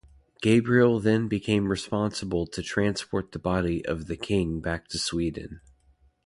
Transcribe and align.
Gabriel 0.41 0.99
then 0.99 1.27
became 1.27 1.67
responsible 1.67 2.47
to 2.47 2.63
transport 2.63 3.31
the 3.33 3.37
body 3.37 3.85
of 3.85 4.07
the 4.07 4.17
king 4.17 4.59
back 4.59 4.87
to 4.87 4.97
Sweden. 4.97 5.61